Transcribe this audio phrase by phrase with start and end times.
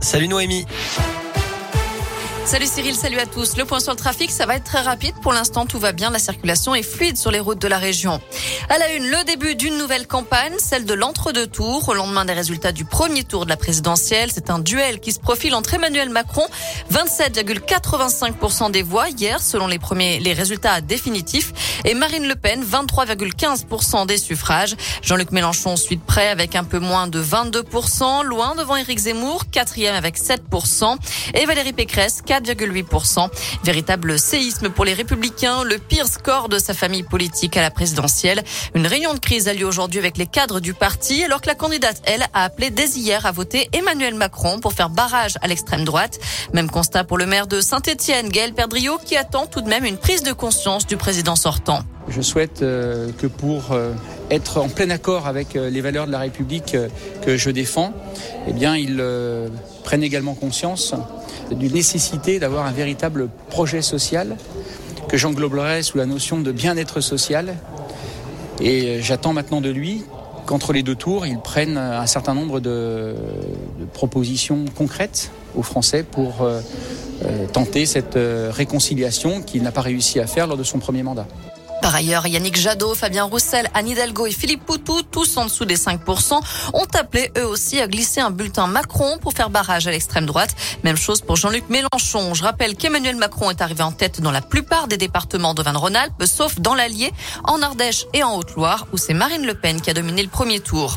[0.00, 0.66] Salut Noémie.
[2.46, 3.56] Salut Cyril, salut à tous.
[3.56, 5.14] Le point sur le trafic, ça va être très rapide.
[5.22, 6.10] Pour l'instant, tout va bien.
[6.10, 8.20] La circulation est fluide sur les routes de la région.
[8.68, 11.88] À la une, le début d'une nouvelle campagne, celle de l'entre-deux tours.
[11.88, 15.20] Au lendemain des résultats du premier tour de la présidentielle, c'est un duel qui se
[15.20, 16.46] profile entre Emmanuel Macron,
[16.92, 24.06] 27,85% des voix hier, selon les premiers, les résultats définitifs, et Marine Le Pen, 23,15%
[24.06, 24.76] des suffrages.
[25.00, 29.44] Jean-Luc Mélenchon suit de près avec un peu moins de 22%, loin devant Éric Zemmour,
[29.50, 30.96] quatrième avec 7%,
[31.32, 33.28] et Valérie Pécresse, 4,8%.
[33.64, 38.42] Véritable séisme pour les républicains, le pire score de sa famille politique à la présidentielle.
[38.74, 41.54] Une réunion de crise a lieu aujourd'hui avec les cadres du parti, alors que la
[41.54, 45.84] candidate, elle, a appelé dès hier à voter Emmanuel Macron pour faire barrage à l'extrême
[45.84, 46.18] droite.
[46.52, 49.98] Même constat pour le maire de Saint-Etienne, Gaël Perdriau, qui attend tout de même une
[49.98, 51.80] prise de conscience du président sortant.
[52.08, 53.92] Je souhaite euh, que pour euh,
[54.34, 56.76] être en plein accord avec euh, les valeurs de la République
[57.22, 57.92] que je défends,
[58.48, 59.02] eh bien, ils
[59.84, 60.94] prennent également conscience
[61.50, 64.36] d'une nécessité d'avoir un véritable projet social
[65.08, 67.56] que j'engloberai sous la notion de bien-être social.
[68.60, 70.04] Et j'attends maintenant de lui
[70.46, 73.14] qu'entre les deux tours, il prenne un certain nombre de,
[73.92, 76.60] propositions concrètes aux Français pour euh,
[77.52, 78.18] tenter cette
[78.50, 81.26] réconciliation qu'il n'a pas réussi à faire lors de son premier mandat.
[81.84, 85.76] Par ailleurs, Yannick Jadot, Fabien Roussel, Anne Hidalgo et Philippe Poutou, tous en dessous des
[85.76, 86.40] 5%,
[86.72, 90.56] ont appelé eux aussi à glisser un bulletin Macron pour faire barrage à l'extrême droite.
[90.82, 92.32] Même chose pour Jean-Luc Mélenchon.
[92.32, 96.58] Je rappelle qu'Emmanuel Macron est arrivé en tête dans la plupart des départements d'Auvergne-Rhône-Alpes, sauf
[96.58, 97.12] dans l'Allier,
[97.44, 100.60] en Ardèche et en Haute-Loire, où c'est Marine Le Pen qui a dominé le premier
[100.60, 100.96] tour.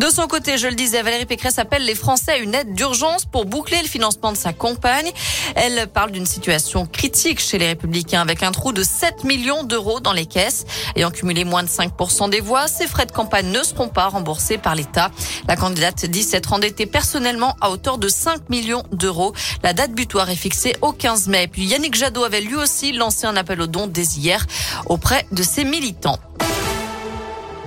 [0.00, 3.24] De son côté, je le disais, Valérie Pécresse appelle les Français à une aide d'urgence
[3.24, 5.12] pour boucler le financement de sa campagne.
[5.54, 10.00] Elle parle d'une situation critique chez les Républicains avec un trou de 7 millions d'euros
[10.00, 10.64] dans les caisses.
[10.96, 14.58] Ayant cumulé moins de 5% des voix, ces frais de campagne ne seront pas remboursés
[14.58, 15.10] par l'État.
[15.48, 19.32] La candidate dit s'être endettée personnellement à hauteur de 5 millions d'euros.
[19.62, 21.48] La date butoir est fixée au 15 mai.
[21.48, 24.46] Puis Yannick Jadot avait lui aussi lancé un appel aux dons dès hier
[24.86, 26.18] auprès de ses militants.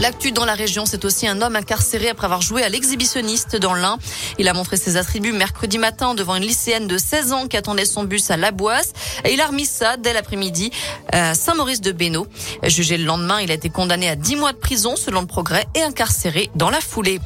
[0.00, 3.74] L'actu dans la région, c'est aussi un homme incarcéré après avoir joué à l'exhibitionniste dans
[3.74, 3.98] l'Ain.
[4.38, 7.84] Il a montré ses attributs mercredi matin devant une lycéenne de 16 ans qui attendait
[7.84, 8.94] son bus à La Boisse
[9.26, 10.70] et il a remis ça dès l'après-midi
[11.12, 12.26] à Saint-Maurice de Bénaud.
[12.62, 15.66] Jugé le lendemain, il a été condamné à 10 mois de prison selon le progrès
[15.74, 17.20] et incarcéré dans la foulée.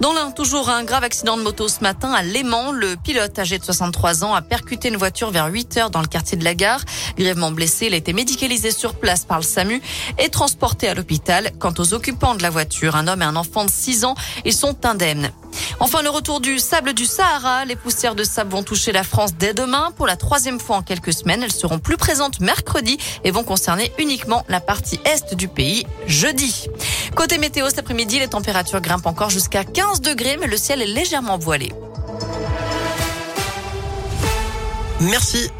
[0.00, 2.72] Dans l'Ain, toujours un grave accident de moto ce matin à Léman.
[2.72, 6.06] Le pilote âgé de 63 ans a percuté une voiture vers 8 heures dans le
[6.06, 6.80] quartier de la gare.
[7.18, 9.82] Grièvement blessé, il a été médicalisé sur place par le SAMU
[10.18, 11.52] et transporté à l'hôpital.
[11.58, 14.14] Quant aux occupants de la voiture, un homme et un enfant de 6 ans.
[14.44, 15.30] Ils sont indemnes.
[15.80, 17.64] Enfin, le retour du sable du Sahara.
[17.64, 19.90] Les poussières de sable vont toucher la France dès demain.
[19.96, 23.92] Pour la troisième fois en quelques semaines, elles seront plus présentes mercredi et vont concerner
[23.98, 26.66] uniquement la partie est du pays jeudi.
[27.14, 30.86] Côté météo, cet après-midi, les températures grimpent encore jusqu'à 15 degrés, mais le ciel est
[30.86, 31.72] légèrement voilé.
[35.00, 35.50] Merci.